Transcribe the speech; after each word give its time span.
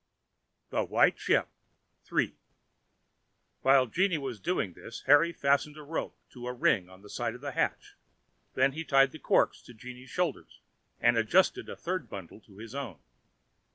THE 0.71 0.83
WHITE 0.83 1.19
SHIP.—III. 1.19 2.35
While 3.61 3.85
Jeanne 3.85 4.19
was 4.19 4.39
doing 4.39 4.73
this, 4.73 5.01
Harry 5.01 5.31
fastened 5.31 5.77
a 5.77 5.83
rope 5.83 6.17
to 6.31 6.47
a 6.47 6.53
ring 6.53 6.89
in 6.89 7.01
the 7.03 7.07
side 7.11 7.35
of 7.35 7.41
the 7.41 7.51
hatch; 7.51 7.97
then 8.55 8.71
he 8.71 8.83
tied 8.83 9.11
the 9.11 9.19
corks 9.19 9.61
on 9.61 9.65
to 9.67 9.73
Jeanne's 9.79 10.09
shoulders, 10.09 10.59
and 10.99 11.19
adjusted 11.19 11.67
the 11.67 11.75
third 11.75 12.09
bundle 12.09 12.41
to 12.41 12.57
his 12.57 12.73
own. 12.73 12.97